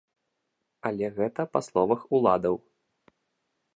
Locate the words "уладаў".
2.19-2.55